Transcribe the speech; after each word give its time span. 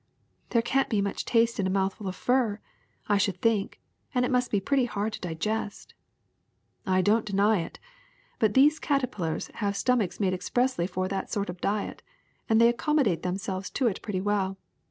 ''There 0.49 0.63
can't 0.63 0.89
be 0.89 0.99
much 0.99 1.25
taste 1.25 1.59
in 1.59 1.67
a 1.67 1.69
mouthful 1.69 2.07
of 2.07 2.15
fur, 2.15 2.59
I 3.07 3.19
should 3.19 3.39
think, 3.39 3.79
and 4.15 4.25
it 4.25 4.31
must 4.31 4.49
be 4.49 4.59
pretty 4.59 4.85
hard 4.85 5.13
to 5.13 5.21
digest.'^ 5.21 5.93
I 6.91 7.03
don't 7.03 7.23
deny 7.23 7.59
it, 7.59 7.77
but 8.39 8.55
those 8.55 8.79
caterpillars 8.79 9.51
have 9.61 9.77
stomachs 9.77 10.19
made 10.19 10.33
expressly 10.33 10.87
for 10.87 11.07
that 11.09 11.29
sort 11.29 11.51
of 11.51 11.61
diet, 11.61 12.01
and 12.49 12.59
they 12.59 12.67
accommodate 12.69 13.21
themselves 13.21 13.69
to 13.69 13.85
it 13.85 14.03
very 14.03 14.21
well. 14.21 14.57